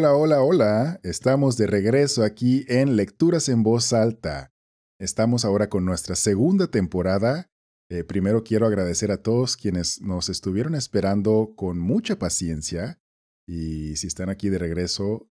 Hola, 0.00 0.14
hola, 0.14 0.42
hola. 0.44 1.00
Estamos 1.02 1.56
de 1.56 1.66
regreso 1.66 2.22
aquí 2.22 2.64
en 2.68 2.94
Lecturas 2.94 3.48
en 3.48 3.64
Voz 3.64 3.92
Alta. 3.92 4.52
Estamos 5.00 5.44
ahora 5.44 5.68
con 5.68 5.84
nuestra 5.84 6.14
segunda 6.14 6.68
temporada. 6.68 7.50
Eh, 7.90 8.04
primero 8.04 8.44
quiero 8.44 8.66
agradecer 8.66 9.10
a 9.10 9.24
todos 9.24 9.56
quienes 9.56 10.00
nos 10.00 10.28
estuvieron 10.28 10.76
esperando 10.76 11.52
con 11.56 11.80
mucha 11.80 12.16
paciencia. 12.16 13.00
Y 13.44 13.96
si 13.96 14.06
están 14.06 14.28
aquí 14.28 14.50
de 14.50 14.58
regreso, 14.58 15.28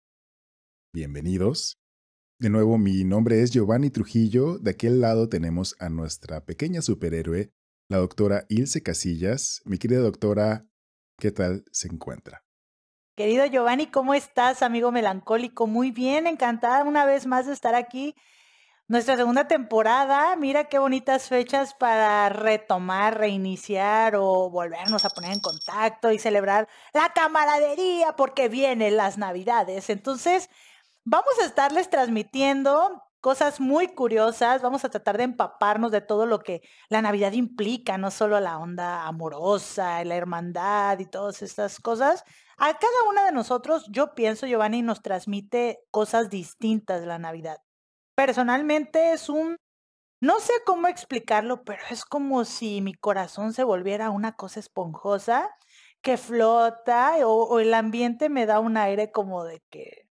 bienvenidos. 0.96 1.78
De 2.40 2.50
nuevo, 2.50 2.80
mi 2.80 3.04
nombre 3.04 3.44
es 3.44 3.52
Giovanni 3.52 3.92
Trujillo. 3.92 4.58
De 4.58 4.72
aquel 4.72 5.00
lado 5.00 5.30
tenemos 5.30 5.76
a 5.78 5.90
nuestra 5.90 6.44
pequeña 6.44 6.82
superhéroe, 6.82 7.52
la 7.88 7.98
doctora 7.98 8.48
Ilse 8.50 8.82
Casillas. 8.82 9.62
Mi 9.64 9.78
querida 9.78 10.00
doctora, 10.00 10.68
¿qué 11.20 11.30
tal 11.30 11.66
se 11.72 11.88
encuentra? 11.88 12.45
Querido 13.16 13.46
Giovanni, 13.46 13.88
¿cómo 13.88 14.14
estás, 14.14 14.62
amigo 14.62 14.92
melancólico? 14.92 15.68
Muy 15.68 15.92
bien, 15.92 16.28
encantada 16.28 16.84
una 16.84 17.06
vez 17.06 17.26
más 17.26 17.46
de 17.46 17.54
estar 17.54 17.74
aquí. 17.74 18.14
Nuestra 18.90 19.16
segunda 19.16 19.48
temporada, 19.48 20.36
mira 20.36 20.66
qué 20.66 20.80
bonitas 20.80 21.30
fechas 21.30 21.74
para 21.74 22.28
retomar, 22.28 23.18
reiniciar 23.18 24.18
o 24.18 24.50
volvernos 24.50 25.06
a 25.06 25.10
poner 25.10 25.32
en 25.32 25.40
contacto 25.40 26.12
y 26.12 26.20
celebrar 26.20 26.68
la 26.94 27.14
camaradería 27.14 28.18
porque 28.18 28.50
vienen 28.50 28.98
las 28.98 29.18
navidades. 29.18 29.90
Entonces, 29.90 30.50
vamos 31.06 31.40
a 31.42 31.46
estarles 31.46 31.90
transmitiendo 31.90 33.02
cosas 33.26 33.60
muy 33.60 33.88
curiosas, 33.88 34.62
vamos 34.62 34.86
a 34.86 34.90
tratar 34.90 35.18
de 35.18 35.24
empaparnos 35.24 35.92
de 35.92 36.00
todo 36.00 36.28
lo 36.28 36.42
que 36.42 36.62
la 36.90 37.02
Navidad 37.02 37.32
implica, 37.32 37.98
no 37.98 38.12
solo 38.12 38.40
la 38.40 38.60
onda 38.60 39.08
amorosa, 39.08 40.04
la 40.04 40.16
hermandad 40.16 41.00
y 41.00 41.08
todas 41.08 41.42
estas 41.42 41.80
cosas, 41.80 42.24
a 42.60 42.78
cada 42.78 43.10
una 43.10 43.26
de 43.26 43.32
nosotros, 43.32 43.88
yo 43.90 44.14
pienso, 44.14 44.46
Giovanni, 44.46 44.84
nos 44.84 45.02
transmite 45.02 45.80
cosas 45.90 46.30
distintas 46.30 47.02
de 47.02 47.08
la 47.08 47.18
Navidad. 47.18 47.58
Personalmente 48.14 49.14
es 49.14 49.28
un, 49.28 49.58
no 50.22 50.40
sé 50.40 50.54
cómo 50.64 50.88
explicarlo, 50.88 51.64
pero 51.64 51.82
es 51.90 52.06
como 52.06 52.46
si 52.46 52.80
mi 52.82 52.94
corazón 52.94 53.54
se 53.54 53.64
volviera 53.64 54.12
una 54.12 54.34
cosa 54.34 54.60
esponjosa 54.60 55.50
que 56.04 56.18
flota 56.18 57.16
o, 57.26 57.60
el 57.60 57.74
ambiente 57.74 58.30
me 58.30 58.46
da 58.46 58.60
un 58.60 58.78
aire 58.78 59.12
como 59.12 59.46
de 59.46 59.64
que, 59.72 60.05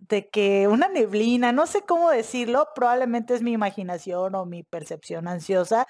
de 0.00 0.28
que 0.28 0.68
una 0.68 0.88
neblina, 0.88 1.52
no 1.52 1.66
sé 1.66 1.82
cómo 1.82 2.10
decirlo, 2.10 2.68
probablemente 2.74 3.34
es 3.34 3.42
mi 3.42 3.52
imaginación 3.52 4.34
o 4.34 4.46
mi 4.46 4.62
percepción 4.62 5.28
ansiosa 5.28 5.86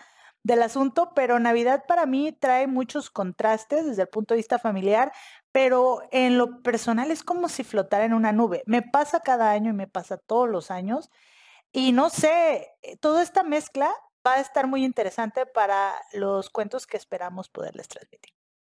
del 0.46 0.62
asunto, 0.62 1.12
pero 1.14 1.40
Navidad 1.40 1.84
para 1.88 2.06
mí 2.06 2.30
trae 2.32 2.68
muchos 2.68 3.10
contrastes 3.10 3.84
desde 3.84 4.02
el 4.02 4.08
punto 4.08 4.34
de 4.34 4.38
vista 4.38 4.60
familiar, 4.60 5.12
pero 5.50 6.02
en 6.12 6.38
lo 6.38 6.62
personal 6.62 7.10
es 7.10 7.24
como 7.24 7.48
si 7.48 7.64
flotara 7.64 8.04
en 8.04 8.14
una 8.14 8.30
nube. 8.30 8.62
Me 8.66 8.82
pasa 8.82 9.20
cada 9.20 9.50
año 9.50 9.70
y 9.70 9.74
me 9.74 9.88
pasa 9.88 10.18
todos 10.18 10.48
los 10.48 10.70
años. 10.70 11.10
Y 11.72 11.90
no 11.92 12.10
sé, 12.10 12.68
eh, 12.82 12.96
toda 12.98 13.22
esta 13.24 13.42
mezcla 13.42 13.92
va 14.24 14.34
a 14.34 14.40
estar 14.40 14.68
muy 14.68 14.84
interesante 14.84 15.46
para 15.46 15.94
los 16.12 16.48
cuentos 16.50 16.86
que 16.86 16.96
esperamos 16.96 17.48
poderles 17.48 17.88
transmitir. 17.88 18.35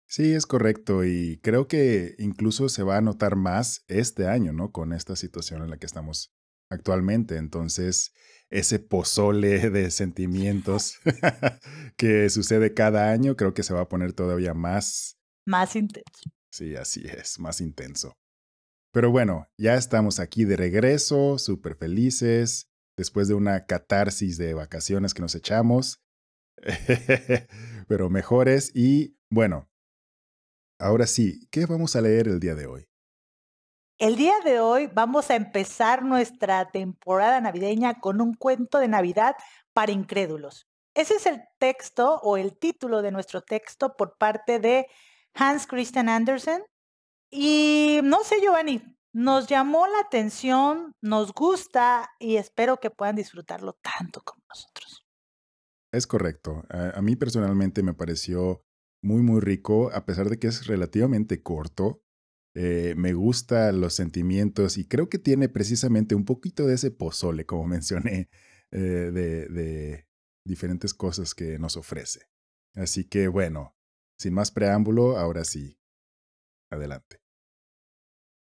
Sí, 0.09 0.33
es 0.33 0.47
correcto 0.47 1.05
y 1.05 1.39
creo 1.43 1.69
que 1.69 2.15
incluso 2.19 2.71
se 2.71 2.83
va 2.83 2.97
a 2.97 3.03
notar 3.03 3.37
más 3.37 3.85
este 3.89 4.27
año, 4.27 4.55
¿no? 4.55 4.73
Con 4.73 4.95
esta 4.95 5.17
situación 5.17 5.63
en 5.63 5.69
la 5.69 5.77
que 5.77 5.85
estamos 5.85 6.33
actualmente. 6.71 7.37
Entonces, 7.37 8.15
ese 8.49 8.79
pozole 8.79 9.69
de 9.71 9.91
sentimientos 9.91 10.99
que 11.97 12.31
sucede 12.31 12.73
cada 12.73 13.11
año, 13.11 13.37
creo 13.37 13.53
que 13.53 13.63
se 13.63 13.75
va 13.75 13.83
a 13.83 13.89
poner 13.89 14.15
todavía 14.15 14.55
más... 14.55 15.19
Más 15.47 15.77
intenso. 15.77 16.31
Sí, 16.51 16.75
así 16.75 17.05
es, 17.07 17.39
más 17.39 17.61
intenso. 17.61 18.15
Pero 18.93 19.11
bueno, 19.11 19.47
ya 19.59 19.75
estamos 19.75 20.21
aquí 20.21 20.47
de 20.47 20.57
regreso, 20.57 21.39
súper 21.39 21.77
felices, 21.77 22.71
después 22.97 23.29
de 23.29 23.35
una 23.35 23.67
catarsis 23.67 24.39
de 24.39 24.55
vacaciones 24.55 25.13
que 25.13 25.21
nos 25.21 25.35
echamos, 25.35 26.01
pero 27.89 28.09
mejores. 28.09 28.75
Y 28.75 29.19
bueno, 29.31 29.68
ahora 30.79 31.07
sí, 31.07 31.47
¿qué 31.51 31.67
vamos 31.67 31.97
a 31.97 32.01
leer 32.01 32.29
el 32.29 32.41
día 32.41 32.55
de 32.55 32.67
hoy? 32.67 32.89
El 33.99 34.17
día 34.17 34.35
de 34.45 34.61
hoy 34.61 34.87
vamos 34.87 35.31
a 35.31 35.35
empezar 35.35 36.05
nuestra 36.05 36.71
temporada 36.71 37.41
navideña 37.41 37.99
con 37.99 38.21
un 38.21 38.35
cuento 38.35 38.79
de 38.79 38.87
Navidad 38.87 39.35
para 39.73 39.91
incrédulos. 39.91 40.69
Ese 40.95 41.15
es 41.15 41.27
el 41.27 41.43
texto 41.59 42.21
o 42.23 42.37
el 42.37 42.57
título 42.57 43.03
de 43.03 43.11
nuestro 43.11 43.43
texto 43.43 43.97
por 43.97 44.17
parte 44.17 44.61
de 44.61 44.87
Hans 45.35 45.67
Christian 45.67 46.09
Andersen. 46.09 46.63
Y 47.31 48.01
no 48.05 48.23
sé, 48.25 48.41
Giovanni, 48.41 48.83
nos 49.13 49.47
llamó 49.49 49.87
la 49.87 50.01
atención, 50.01 50.95
nos 51.01 51.33
gusta 51.33 52.11
y 52.19 52.37
espero 52.37 52.79
que 52.79 52.91
puedan 52.91 53.17
disfrutarlo 53.17 53.73
tanto 53.75 54.21
como 54.23 54.43
nosotros. 54.49 55.05
Es 55.93 56.07
correcto. 56.07 56.63
A, 56.69 57.01
mí 57.01 57.17
personalmente 57.17 57.83
me 57.83 57.95
pareció 57.95 58.65
muy, 59.03 59.23
muy 59.23 59.41
rico, 59.41 59.91
a 59.93 60.05
pesar 60.05 60.29
de 60.29 60.39
que 60.39 60.49
es 60.49 60.67
relativamente 60.67 61.43
corto. 61.43 62.03
Eh, 62.55 62.95
me 62.97 63.13
gustan 63.13 63.81
los 63.81 63.95
sentimientos 63.95 64.79
y 64.79 64.89
creo 64.89 65.09
que 65.09 65.19
tiene 65.19 65.49
precisamente 65.49 66.15
un 66.15 66.25
poquito 66.25 66.67
de 66.67 66.75
ese 66.75 66.91
pozole, 66.91 67.47
como 67.47 67.67
mencioné, 67.69 68.31
eh, 68.71 68.79
de 68.79 70.07
diferentes 70.45 70.95
cosas 70.95 71.35
que 71.35 71.59
nos 71.59 71.77
ofrece. 71.77 72.29
Así 72.75 73.09
que 73.09 73.29
bueno, 73.29 73.77
sin 74.19 74.35
más 74.35 74.51
preámbulo, 74.51 75.17
ahora 75.19 75.45
sí. 75.45 75.79
Adelante. 76.71 77.23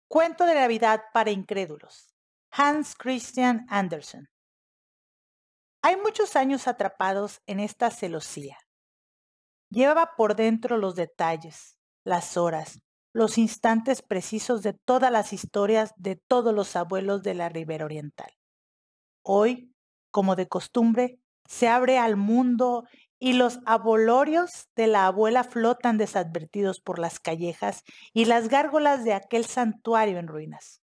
Cuento 0.09 0.45
de 0.45 0.55
Navidad 0.55 1.03
para 1.13 1.31
incrédulos. 1.31 2.15
Hans 2.51 2.95
Christian 2.95 3.65
Andersen. 3.69 4.29
Hay 5.81 5.95
muchos 5.97 6.35
años 6.35 6.67
atrapados 6.67 7.41
en 7.45 7.59
esta 7.59 7.91
celosía. 7.91 8.57
Llevaba 9.71 10.15
por 10.17 10.35
dentro 10.35 10.77
los 10.77 10.95
detalles, 10.95 11.77
las 12.03 12.37
horas, 12.37 12.81
los 13.13 13.37
instantes 13.37 14.01
precisos 14.01 14.63
de 14.63 14.73
todas 14.73 15.11
las 15.11 15.31
historias 15.31 15.93
de 15.97 16.15
todos 16.15 16.53
los 16.53 16.75
abuelos 16.75 17.21
de 17.21 17.35
la 17.35 17.49
Ribera 17.49 17.85
Oriental. 17.85 18.31
Hoy, 19.23 19.71
como 20.11 20.35
de 20.35 20.47
costumbre, 20.47 21.19
se 21.45 21.67
abre 21.67 21.99
al 21.99 22.15
mundo 22.15 22.85
y 23.19 23.33
los 23.33 23.59
abolorios 23.65 24.69
de 24.75 24.87
la 24.87 25.05
abuela 25.05 25.43
flotan 25.43 25.97
desadvertidos 25.97 26.79
por 26.79 26.99
las 26.99 27.19
callejas 27.19 27.83
y 28.13 28.25
las 28.25 28.47
gárgolas 28.47 29.03
de 29.03 29.13
aquel 29.13 29.45
santuario 29.45 30.17
en 30.17 30.27
ruinas. 30.27 30.81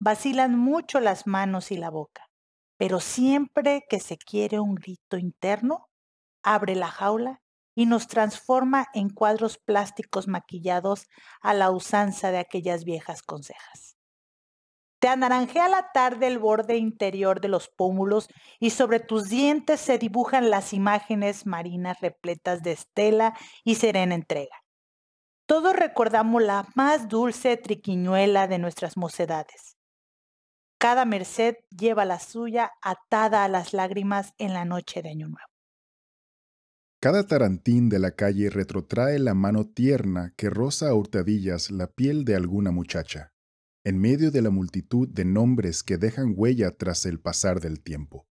Vacilan 0.00 0.58
mucho 0.58 0.98
las 1.00 1.26
manos 1.26 1.70
y 1.70 1.76
la 1.76 1.90
boca, 1.90 2.28
pero 2.76 2.98
siempre 2.98 3.84
que 3.88 4.00
se 4.00 4.16
quiere 4.16 4.58
un 4.58 4.74
grito 4.74 5.18
interno, 5.18 5.90
abre 6.42 6.74
la 6.74 6.88
jaula 6.88 7.40
y 7.74 7.86
nos 7.86 8.08
transforma 8.08 8.88
en 8.94 9.10
cuadros 9.10 9.58
plásticos 9.58 10.28
maquillados 10.28 11.06
a 11.40 11.54
la 11.54 11.70
usanza 11.70 12.30
de 12.30 12.38
aquellas 12.38 12.84
viejas 12.84 13.22
consejas. 13.22 13.96
Te 15.00 15.08
anaranjea 15.08 15.68
la 15.68 15.92
tarde 15.92 16.26
el 16.26 16.38
borde 16.38 16.76
interior 16.76 17.40
de 17.40 17.48
los 17.48 17.68
pómulos 17.68 18.28
y 18.58 18.70
sobre 18.70 19.00
tus 19.00 19.30
dientes 19.30 19.80
se 19.80 19.96
dibujan 19.96 20.50
las 20.50 20.74
imágenes 20.74 21.46
marinas 21.46 21.98
repletas 22.00 22.62
de 22.62 22.72
estela 22.72 23.34
y 23.64 23.76
serena 23.76 24.14
entrega. 24.14 24.56
Todos 25.46 25.74
recordamos 25.74 26.42
la 26.42 26.68
más 26.74 27.08
dulce 27.08 27.56
triquiñuela 27.56 28.46
de 28.46 28.58
nuestras 28.58 28.98
mocedades. 28.98 29.78
Cada 30.78 31.04
merced 31.04 31.56
lleva 31.70 32.04
la 32.04 32.20
suya 32.20 32.70
atada 32.82 33.44
a 33.44 33.48
las 33.48 33.72
lágrimas 33.72 34.32
en 34.38 34.52
la 34.52 34.64
noche 34.64 35.02
de 35.02 35.10
Año 35.10 35.28
Nuevo. 35.28 35.49
Cada 37.02 37.26
tarantín 37.26 37.88
de 37.88 37.98
la 37.98 38.10
calle 38.10 38.50
retrotrae 38.50 39.18
la 39.18 39.34
mano 39.34 39.66
tierna 39.66 40.34
que 40.36 40.50
roza 40.50 40.90
a 40.90 40.94
hurtadillas 40.94 41.70
la 41.70 41.86
piel 41.86 42.24
de 42.24 42.36
alguna 42.36 42.70
muchacha 42.70 43.32
en 43.84 43.98
medio 43.98 44.30
de 44.30 44.42
la 44.42 44.50
multitud 44.50 45.08
de 45.08 45.24
nombres 45.24 45.82
que 45.82 45.96
dejan 45.96 46.34
huella 46.36 46.76
tras 46.76 47.06
el 47.06 47.20
pasar 47.20 47.60
del 47.60 47.82
tiempo. 47.82 48.28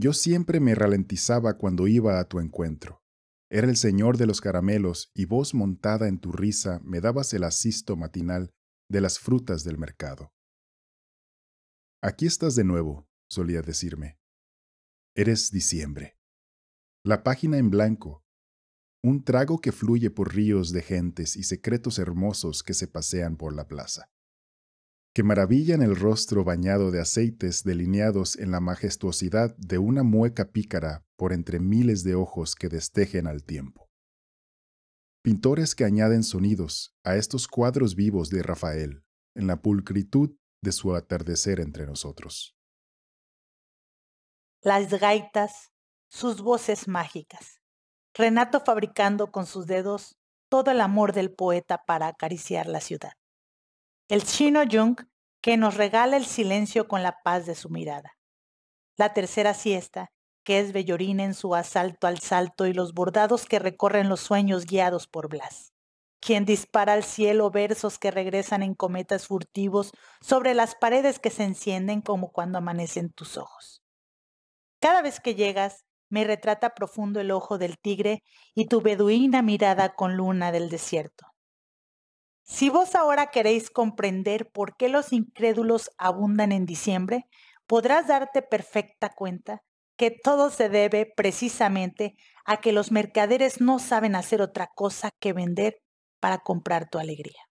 Yo 0.00 0.12
siempre 0.12 0.60
me 0.60 0.74
ralentizaba 0.74 1.58
cuando 1.58 1.88
iba 1.88 2.20
a 2.20 2.28
tu 2.28 2.38
encuentro. 2.38 3.02
Era 3.50 3.66
el 3.68 3.76
señor 3.76 4.16
de 4.16 4.26
los 4.26 4.40
caramelos 4.40 5.10
y 5.14 5.24
vos 5.24 5.54
montada 5.54 6.06
en 6.06 6.20
tu 6.20 6.32
risa 6.32 6.80
me 6.84 7.00
dabas 7.00 7.32
el 7.34 7.44
asisto 7.44 7.96
matinal 7.96 8.52
de 8.88 9.00
las 9.00 9.18
frutas 9.18 9.64
del 9.64 9.78
mercado. 9.78 10.32
Aquí 12.00 12.26
estás 12.26 12.54
de 12.54 12.62
nuevo, 12.62 13.08
solía 13.28 13.62
decirme. 13.62 14.20
Eres 15.16 15.50
diciembre. 15.50 16.17
La 17.04 17.22
página 17.22 17.58
en 17.58 17.70
blanco. 17.70 18.24
Un 19.02 19.24
trago 19.24 19.60
que 19.60 19.72
fluye 19.72 20.10
por 20.10 20.34
ríos 20.34 20.72
de 20.72 20.82
gentes 20.82 21.36
y 21.36 21.44
secretos 21.44 21.98
hermosos 21.98 22.62
que 22.62 22.74
se 22.74 22.88
pasean 22.88 23.36
por 23.36 23.54
la 23.54 23.68
plaza 23.68 24.10
que 25.18 25.24
maravillan 25.24 25.82
el 25.82 25.96
rostro 25.96 26.44
bañado 26.44 26.92
de 26.92 27.00
aceites 27.00 27.64
delineados 27.64 28.38
en 28.38 28.52
la 28.52 28.60
majestuosidad 28.60 29.52
de 29.56 29.78
una 29.78 30.04
mueca 30.04 30.52
pícara 30.52 31.04
por 31.16 31.32
entre 31.32 31.58
miles 31.58 32.04
de 32.04 32.14
ojos 32.14 32.54
que 32.54 32.68
destejen 32.68 33.26
al 33.26 33.42
tiempo. 33.42 33.90
Pintores 35.24 35.74
que 35.74 35.84
añaden 35.84 36.22
sonidos 36.22 36.94
a 37.02 37.16
estos 37.16 37.48
cuadros 37.48 37.96
vivos 37.96 38.30
de 38.30 38.44
Rafael, 38.44 39.02
en 39.34 39.48
la 39.48 39.60
pulcritud 39.60 40.36
de 40.62 40.70
su 40.70 40.94
atardecer 40.94 41.58
entre 41.58 41.84
nosotros. 41.84 42.56
Las 44.62 44.88
gaitas, 45.00 45.72
sus 46.08 46.42
voces 46.42 46.88
mágicas. 46.88 47.60
Renato 48.14 48.60
fabricando 48.60 49.30
con 49.30 49.46
sus 49.46 49.66
dedos 49.66 50.16
todo 50.48 50.70
el 50.70 50.80
amor 50.80 51.12
del 51.12 51.32
poeta 51.32 51.84
para 51.86 52.08
acariciar 52.08 52.66
la 52.66 52.80
ciudad. 52.80 53.12
El 54.08 54.24
chino 54.24 54.62
Jung 54.70 54.98
que 55.40 55.56
nos 55.56 55.76
regala 55.76 56.16
el 56.16 56.26
silencio 56.26 56.88
con 56.88 57.02
la 57.02 57.22
paz 57.22 57.46
de 57.46 57.54
su 57.54 57.70
mirada. 57.70 58.16
La 58.96 59.14
tercera 59.14 59.54
siesta, 59.54 60.10
que 60.44 60.58
es 60.58 60.72
Bellorina 60.72 61.24
en 61.24 61.34
su 61.34 61.54
asalto 61.54 62.06
al 62.06 62.18
salto 62.18 62.66
y 62.66 62.72
los 62.72 62.92
bordados 62.92 63.46
que 63.46 63.58
recorren 63.58 64.08
los 64.08 64.20
sueños 64.20 64.64
guiados 64.66 65.06
por 65.06 65.28
Blas, 65.28 65.72
quien 66.20 66.44
dispara 66.44 66.94
al 66.94 67.04
cielo 67.04 67.50
versos 67.50 67.98
que 67.98 68.10
regresan 68.10 68.62
en 68.62 68.74
cometas 68.74 69.26
furtivos 69.26 69.92
sobre 70.20 70.54
las 70.54 70.74
paredes 70.74 71.18
que 71.18 71.30
se 71.30 71.44
encienden 71.44 72.00
como 72.00 72.32
cuando 72.32 72.58
amanecen 72.58 73.12
tus 73.12 73.36
ojos. 73.36 73.82
Cada 74.80 75.02
vez 75.02 75.20
que 75.20 75.34
llegas, 75.34 75.84
me 76.10 76.24
retrata 76.24 76.74
profundo 76.74 77.20
el 77.20 77.30
ojo 77.30 77.58
del 77.58 77.78
tigre 77.78 78.22
y 78.54 78.66
tu 78.66 78.80
beduina 78.80 79.42
mirada 79.42 79.94
con 79.94 80.16
luna 80.16 80.52
del 80.52 80.68
desierto. 80.68 81.26
Si 82.42 82.70
vos 82.70 82.94
ahora 82.94 83.26
queréis 83.26 83.70
comprender 83.70 84.50
por 84.50 84.76
qué 84.76 84.88
los 84.88 85.12
incrédulos 85.12 85.90
abundan 85.98 86.50
en 86.52 86.64
diciembre, 86.64 87.26
podrás 87.66 88.08
darte 88.08 88.40
perfecta 88.40 89.10
cuenta 89.14 89.62
que 89.98 90.10
todo 90.10 90.48
se 90.50 90.68
debe 90.68 91.12
precisamente 91.14 92.14
a 92.46 92.58
que 92.58 92.72
los 92.72 92.90
mercaderes 92.92 93.60
no 93.60 93.78
saben 93.78 94.14
hacer 94.14 94.40
otra 94.40 94.70
cosa 94.74 95.10
que 95.20 95.32
vender 95.32 95.82
para 96.20 96.38
comprar 96.38 96.88
tu 96.88 96.98
alegría. 96.98 97.42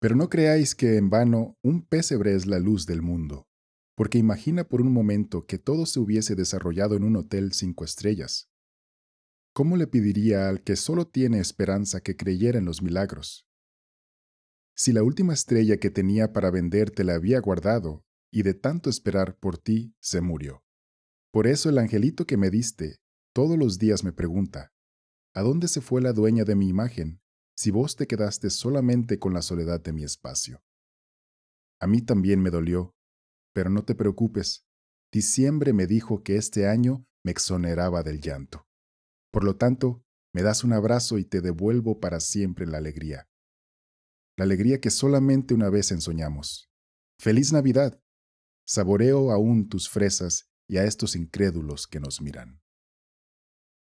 Pero 0.00 0.14
no 0.14 0.28
creáis 0.28 0.74
que 0.76 0.96
en 0.96 1.10
vano 1.10 1.56
un 1.62 1.84
pesebre 1.84 2.34
es 2.34 2.46
la 2.46 2.60
luz 2.60 2.86
del 2.86 3.02
mundo, 3.02 3.47
porque 3.98 4.16
imagina 4.16 4.62
por 4.62 4.80
un 4.80 4.92
momento 4.92 5.44
que 5.44 5.58
todo 5.58 5.84
se 5.84 5.98
hubiese 5.98 6.36
desarrollado 6.36 6.94
en 6.94 7.02
un 7.02 7.16
hotel 7.16 7.52
cinco 7.52 7.84
estrellas. 7.84 8.48
¿Cómo 9.52 9.76
le 9.76 9.88
pediría 9.88 10.48
al 10.48 10.62
que 10.62 10.76
solo 10.76 11.08
tiene 11.08 11.40
esperanza 11.40 12.00
que 12.00 12.16
creyera 12.16 12.60
en 12.60 12.64
los 12.64 12.80
milagros? 12.80 13.48
Si 14.76 14.92
la 14.92 15.02
última 15.02 15.34
estrella 15.34 15.78
que 15.78 15.90
tenía 15.90 16.32
para 16.32 16.52
vender 16.52 16.92
te 16.92 17.02
la 17.02 17.16
había 17.16 17.40
guardado, 17.40 18.04
y 18.30 18.44
de 18.44 18.54
tanto 18.54 18.88
esperar 18.88 19.36
por 19.36 19.58
ti, 19.58 19.96
se 19.98 20.20
murió. 20.20 20.62
Por 21.32 21.48
eso 21.48 21.68
el 21.68 21.78
angelito 21.78 22.24
que 22.24 22.36
me 22.36 22.50
diste, 22.50 23.00
todos 23.32 23.58
los 23.58 23.80
días 23.80 24.04
me 24.04 24.12
pregunta, 24.12 24.72
¿a 25.34 25.42
dónde 25.42 25.66
se 25.66 25.80
fue 25.80 26.00
la 26.00 26.12
dueña 26.12 26.44
de 26.44 26.54
mi 26.54 26.68
imagen, 26.68 27.20
si 27.56 27.72
vos 27.72 27.96
te 27.96 28.06
quedaste 28.06 28.50
solamente 28.50 29.18
con 29.18 29.34
la 29.34 29.42
soledad 29.42 29.80
de 29.80 29.92
mi 29.92 30.04
espacio? 30.04 30.62
A 31.80 31.88
mí 31.88 32.00
también 32.00 32.40
me 32.40 32.50
dolió, 32.50 32.94
pero 33.58 33.70
no 33.70 33.82
te 33.82 33.96
preocupes, 33.96 34.68
diciembre 35.12 35.72
me 35.72 35.88
dijo 35.88 36.22
que 36.22 36.36
este 36.36 36.68
año 36.68 37.04
me 37.24 37.32
exoneraba 37.32 38.04
del 38.04 38.20
llanto. 38.20 38.68
Por 39.32 39.42
lo 39.42 39.56
tanto, 39.56 40.04
me 40.32 40.42
das 40.42 40.62
un 40.62 40.72
abrazo 40.72 41.18
y 41.18 41.24
te 41.24 41.40
devuelvo 41.40 41.98
para 41.98 42.20
siempre 42.20 42.64
la 42.64 42.78
alegría 42.78 43.28
la 44.38 44.44
alegría 44.44 44.80
que 44.80 44.90
solamente 44.90 45.52
una 45.52 45.68
vez 45.68 45.90
ensoñamos. 45.90 46.70
¡Feliz 47.18 47.52
Navidad! 47.52 48.00
Saboreo 48.64 49.32
aún 49.32 49.68
tus 49.68 49.88
fresas 49.88 50.48
y 50.68 50.76
a 50.76 50.84
estos 50.84 51.16
incrédulos 51.16 51.88
que 51.88 51.98
nos 51.98 52.20
miran. 52.20 52.62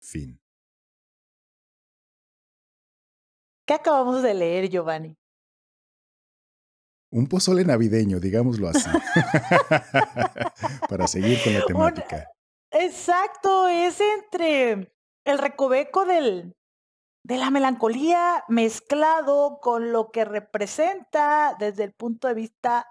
Fin. 0.02 0.42
¿Qué 3.68 3.76
acabamos 3.76 4.24
de 4.24 4.34
leer, 4.34 4.70
Giovanni? 4.70 5.16
Un 7.10 7.28
pozole 7.28 7.64
navideño, 7.64 8.20
digámoslo 8.20 8.68
así, 8.68 8.90
para 10.90 11.08
seguir 11.08 11.42
con 11.42 11.54
la 11.54 11.66
temática. 11.66 12.28
exacto, 12.72 13.70
es 13.70 14.02
entre 14.02 14.94
el 15.24 15.38
recoveco 15.38 16.06
del, 16.06 16.58
de 17.24 17.38
la 17.38 17.50
melancolía 17.50 18.44
mezclado 18.50 19.60
con 19.62 19.92
lo 19.92 20.12
que 20.12 20.26
representa 20.26 21.56
desde 21.58 21.86
el 21.86 21.94
punto 21.94 22.28
de 22.28 22.34
vista 22.34 22.88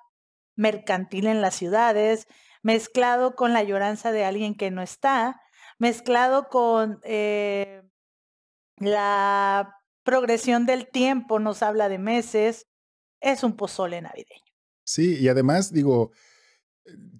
mercantil 0.56 1.26
en 1.26 1.42
las 1.42 1.54
ciudades, 1.54 2.26
mezclado 2.62 3.34
con 3.34 3.52
la 3.52 3.62
lloranza 3.62 4.12
de 4.12 4.24
alguien 4.24 4.54
que 4.54 4.70
no 4.70 4.82
está, 4.82 5.40
mezclado 5.78 6.48
con 6.48 7.00
eh, 7.02 7.82
la 8.78 9.76
progresión 10.04 10.66
del 10.66 10.88
tiempo, 10.88 11.38
nos 11.38 11.62
habla 11.62 11.88
de 11.88 11.98
meses, 11.98 12.66
es 13.32 13.42
un 13.42 13.56
pozole 13.56 14.00
navideño. 14.00 14.52
Sí, 14.84 15.16
y 15.18 15.28
además 15.28 15.72
digo, 15.72 16.12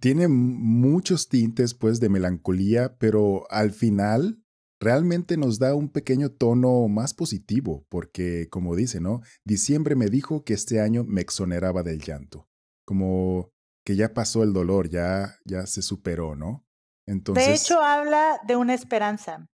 tiene 0.01 0.29
muchos 0.29 1.29
tintes 1.29 1.75
pues 1.75 2.01
de 2.01 2.09
melancolía, 2.09 2.97
pero 2.99 3.47
al 3.51 3.73
final 3.73 4.43
realmente 4.81 5.37
nos 5.37 5.59
da 5.59 5.75
un 5.75 5.89
pequeño 5.91 6.31
tono 6.31 6.87
más 6.89 7.15
positivo, 7.15 7.87
porque, 7.89 8.49
como 8.51 8.77
dice, 8.77 9.01
¿no? 9.01 9.23
Diciembre 9.45 9.97
me 9.97 10.07
dijo 10.07 10.45
que 10.45 10.55
este 10.55 10.81
año 10.81 11.05
me 11.05 11.23
exoneraba 11.23 11.83
del 11.83 12.01
llanto, 12.01 12.49
como 12.85 13.51
que 13.85 13.97
ya 13.97 14.13
pasó 14.15 14.43
el 14.43 14.53
dolor, 14.53 14.89
ya, 14.89 15.37
ya 15.45 15.67
se 15.67 15.83
superó, 15.83 16.37
¿no? 16.37 16.67
Entonces... 17.07 17.47
De 17.47 17.55
hecho, 17.55 17.81
habla 17.81 18.41
de 18.47 18.57
una 18.57 18.75
esperanza, 18.75 19.49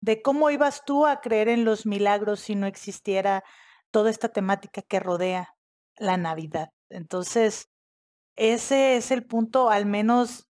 de 0.00 0.20
cómo 0.20 0.50
ibas 0.50 0.84
tú 0.84 1.06
a 1.06 1.20
creer 1.20 1.48
en 1.48 1.64
los 1.64 1.86
milagros 1.86 2.40
si 2.40 2.54
no 2.54 2.66
existiera 2.66 3.42
toda 3.90 4.10
esta 4.10 4.28
temática 4.28 4.82
que 4.82 5.00
rodea 5.00 5.57
la 5.98 6.16
Navidad. 6.16 6.70
Entonces, 6.90 7.68
ese 8.36 8.96
es 8.96 9.10
el 9.10 9.26
punto, 9.26 9.70
al 9.70 9.86
menos 9.86 10.48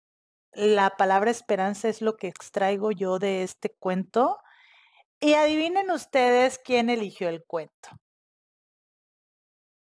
la 0.54 0.92
palabra 0.92 1.32
esperanza 1.32 1.90
es 1.90 2.02
lo 2.02 2.16
que 2.16 2.28
extraigo 2.28 2.92
yo 2.92 3.20
de 3.20 3.44
este 3.44 3.70
cuento. 3.70 4.38
Y 5.20 5.34
adivinen 5.34 5.92
ustedes 5.92 6.60
quién 6.64 6.90
eligió 6.90 7.30
el 7.30 7.44
cuento. 7.46 7.90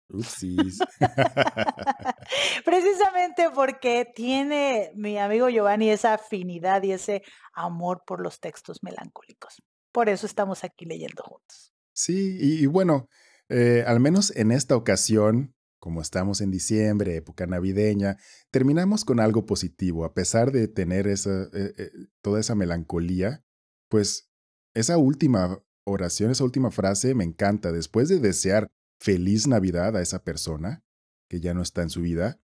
Precisamente 2.65 3.51
porque 3.55 4.11
tiene 4.15 4.91
mi 4.95 5.19
amigo 5.19 5.51
Giovanni 5.51 5.91
esa 5.91 6.15
afinidad 6.15 6.83
y 6.83 6.93
ese 6.93 7.23
amor 7.53 8.05
por 8.07 8.23
los 8.23 8.41
textos 8.41 8.83
melancólicos. 8.83 9.63
Por 9.93 10.09
eso 10.09 10.25
estamos 10.25 10.65
aquí 10.65 10.87
leyendo 10.87 11.23
juntos. 11.23 11.75
Sí, 11.93 12.39
y, 12.41 12.65
bueno, 12.67 13.11
eh, 13.49 13.85
al 13.87 14.01
menos 14.01 14.33
en 14.37 14.51
esta 14.53 14.77
ocasión 14.77 15.55
como 15.79 16.01
estamos 16.01 16.41
en 16.41 16.51
diciembre, 16.51 17.17
época 17.17 17.47
navideña, 17.47 18.17
terminamos 18.51 19.05
con 19.05 19.21
algo 19.21 19.47
positivo, 19.47 20.05
a 20.05 20.13
pesar 20.13 20.51
de 20.51 20.69
tener 20.69 21.07
eh, 21.07 21.17
eh, 21.53 21.91
toda 22.21 22.41
esa 22.41 22.55
melancolía, 22.55 23.45
pues 23.89 24.29
esa 24.75 24.99
última 24.99 25.63
oración, 25.85 26.31
esa 26.31 26.45
última 26.45 26.71
frase 26.71 27.15
me 27.15 27.25
encanta. 27.25 27.73
Después 27.73 28.09
de 28.09 28.19
desear 28.19 28.71
feliz 29.01 29.47
Navidad 29.47 29.97
a 29.97 30.03
esa 30.03 30.25
persona 30.25 30.85
que 31.29 31.41
ya 31.41 31.55
no 31.55 31.63
está 31.63 31.83
en 31.83 31.91
su 31.91 32.01
vida, 32.01 32.41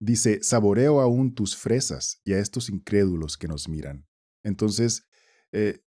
dice, 0.00 0.42
saboreo 0.42 1.00
aún 1.00 1.34
tus 1.34 1.56
fresas 1.56 2.20
y 2.24 2.32
a 2.32 2.38
estos 2.38 2.70
incrédulos 2.70 3.36
que 3.36 3.48
nos 3.48 3.68
miran. 3.68 4.06
Entonces, 4.42 5.04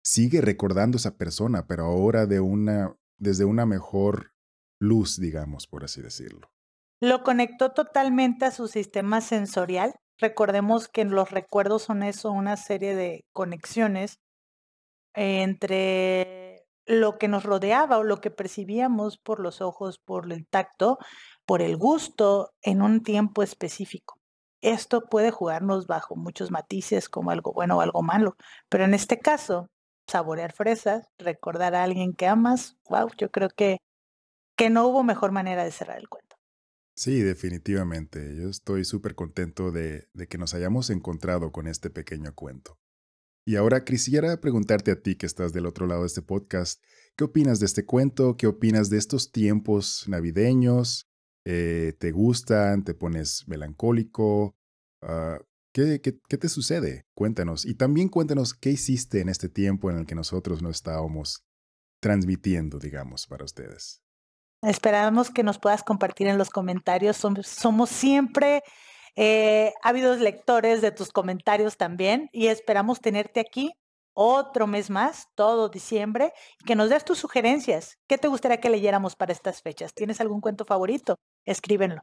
sigue 0.04 0.42
recordando 0.42 0.98
esa 0.98 1.18
persona, 1.18 1.68
pero 1.68 1.86
ahora 1.86 2.26
de 2.26 2.40
una, 2.40 2.96
desde 3.20 3.46
una 3.46 3.66
mejor 3.66 4.32
luz, 4.80 5.20
digamos, 5.20 5.68
por 5.68 5.84
así 5.84 6.02
decirlo. 6.02 6.50
Lo 7.02 7.24
conectó 7.24 7.72
totalmente 7.72 8.46
a 8.46 8.52
su 8.52 8.68
sistema 8.68 9.22
sensorial. 9.22 9.96
Recordemos 10.18 10.88
que 10.88 11.06
los 11.06 11.32
recuerdos 11.32 11.84
son 11.84 12.04
eso, 12.04 12.32
una 12.32 12.58
serie 12.58 12.96
de 12.96 13.26
conexiones 13.32 14.20
entre 15.14 16.66
lo 16.86 17.18
que 17.18 17.28
nos 17.28 17.44
rodeaba 17.44 18.00
o 18.00 18.04
lo 18.04 18.20
que 18.20 18.32
percibíamos 18.32 19.18
por 19.18 19.40
los 19.40 19.62
ojos, 19.62 20.00
por 20.00 20.32
el 20.32 20.48
tacto, 20.48 20.98
por 21.46 21.62
el 21.62 21.78
gusto 21.78 22.52
en 22.62 22.82
un 22.82 23.04
tiempo 23.04 23.44
específico. 23.44 24.16
Esto 24.62 25.02
puede 25.10 25.32
jugarnos 25.32 25.88
bajo 25.88 26.16
muchos 26.16 26.52
matices 26.52 27.08
como 27.08 27.32
algo 27.32 27.54
bueno 27.54 27.78
o 27.78 27.82
algo 27.82 28.02
malo, 28.02 28.36
pero 28.70 28.84
en 28.84 28.94
este 28.94 29.20
caso, 29.20 29.70
saborear 30.10 30.52
fresas, 30.52 31.08
recordar 31.18 31.76
a 31.76 31.84
alguien 31.84 32.14
que 32.14 32.28
amas, 32.28 32.78
wow, 32.90 33.10
yo 33.18 33.30
creo 33.32 33.50
que 33.50 33.78
que 34.60 34.70
no 34.70 34.86
hubo 34.88 35.04
mejor 35.04 35.32
manera 35.32 35.64
de 35.64 35.72
cerrar 35.72 36.00
el 36.00 36.10
cuento. 36.10 36.36
Sí, 36.94 37.22
definitivamente. 37.22 38.36
Yo 38.36 38.50
estoy 38.50 38.84
súper 38.84 39.16
contento 39.16 39.72
de, 39.72 40.10
que 40.30 40.38
nos 40.38 40.54
hayamos 40.54 40.90
encontrado 40.90 41.54
con 41.54 41.66
este 41.66 41.90
pequeño 41.90 42.36
cuento. 42.36 42.78
Y 43.46 43.56
ahora 43.56 43.86
quisiera 43.86 44.42
preguntarte 44.42 44.92
a 44.92 45.02
ti 45.02 45.16
que 45.16 45.26
estás 45.26 45.54
del 45.54 45.66
otro 45.66 45.88
lado 45.88 46.02
de 46.02 46.08
este 46.08 46.22
podcast, 46.22 46.84
¿qué 47.16 47.24
opinas 47.24 47.62
de 47.62 47.68
este 47.68 47.86
cuento? 47.86 48.36
¿Qué 48.36 48.48
opinas 48.48 48.90
de 48.90 48.98
estos 48.98 49.32
tiempos 49.32 50.04
navideños? 50.10 51.08
Eh, 51.46 51.94
¿Te 51.98 52.12
gustan? 52.12 52.84
¿Te 52.84 52.94
pones 52.94 53.46
melancólico? 53.48 54.58
Ah, 55.02 55.40
¿qué, 55.74 56.02
qué, 56.02 56.20
qué 56.28 56.38
te 56.38 56.50
sucede? 56.50 57.06
Cuéntanos. 57.16 57.66
Y 57.66 57.76
también 57.76 58.10
cuéntanos 58.10 58.54
qué 58.54 58.72
hiciste 58.72 59.22
en 59.22 59.30
este 59.30 59.50
tiempo 59.50 59.90
en 59.90 59.98
el 59.98 60.06
que 60.06 60.16
nosotros 60.16 60.62
no 60.62 60.70
estábamos 60.70 61.44
transmitiendo, 62.00 62.80
digamos, 62.80 63.28
para 63.28 63.44
ustedes. 63.44 64.02
Esperamos 64.62 65.30
que 65.30 65.44
nos 65.44 65.58
puedas 65.58 65.84
compartir 65.84 66.28
en 66.28 66.38
los 66.38 66.50
comentarios. 66.50 67.18
Somos, 67.18 67.90
siempre 67.90 68.62
eh, 69.16 69.74
ávidos 69.82 70.20
lectores 70.20 70.82
de 70.82 70.92
tus 70.92 71.10
comentarios 71.10 71.78
también 71.78 72.30
y 72.32 72.48
esperamos 72.48 73.00
tenerte 73.00 73.40
aquí 73.40 73.72
otro 74.14 74.68
mes 74.68 74.90
más, 74.90 75.28
todo 75.36 75.70
diciembre, 75.70 76.34
y 76.60 76.66
que 76.66 76.76
nos 76.76 76.90
des 76.90 77.06
tus 77.06 77.20
sugerencias. 77.20 77.98
¿Qué 78.06 78.18
te 78.18 78.28
gustaría 78.28 78.60
que 78.60 78.70
leyéramos 78.70 79.16
para 79.16 79.32
estas 79.32 79.62
fechas? 79.62 79.94
¿Tienes 79.94 80.20
algún 80.20 80.42
cuento 80.42 80.66
favorito? 80.66 81.16
Escríbenlo. 81.46 82.02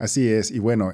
Así 0.00 0.28
es, 0.28 0.50
y 0.50 0.58
bueno, 0.58 0.92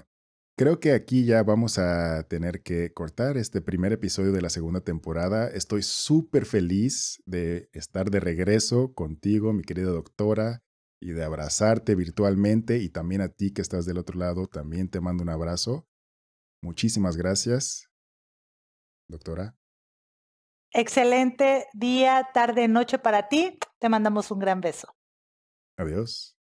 Creo 0.60 0.78
que 0.78 0.92
aquí 0.92 1.24
ya 1.24 1.42
vamos 1.42 1.78
a 1.78 2.22
tener 2.24 2.62
que 2.62 2.92
cortar 2.92 3.38
este 3.38 3.62
primer 3.62 3.94
episodio 3.94 4.30
de 4.30 4.42
la 4.42 4.50
segunda 4.50 4.82
temporada. 4.82 5.48
Estoy 5.48 5.82
súper 5.82 6.44
feliz 6.44 7.22
de 7.24 7.70
estar 7.72 8.10
de 8.10 8.20
regreso 8.20 8.92
contigo, 8.92 9.54
mi 9.54 9.62
querida 9.62 9.88
doctora, 9.88 10.62
y 11.00 11.12
de 11.12 11.24
abrazarte 11.24 11.94
virtualmente 11.94 12.76
y 12.76 12.90
también 12.90 13.22
a 13.22 13.30
ti 13.30 13.54
que 13.54 13.62
estás 13.62 13.86
del 13.86 13.96
otro 13.96 14.18
lado, 14.18 14.48
también 14.48 14.90
te 14.90 15.00
mando 15.00 15.22
un 15.22 15.30
abrazo. 15.30 15.88
Muchísimas 16.60 17.16
gracias, 17.16 17.88
doctora. 19.08 19.56
Excelente 20.74 21.68
día, 21.72 22.28
tarde, 22.34 22.68
noche 22.68 22.98
para 22.98 23.28
ti. 23.28 23.58
Te 23.78 23.88
mandamos 23.88 24.30
un 24.30 24.40
gran 24.40 24.60
beso. 24.60 24.94
Adiós. 25.78 26.36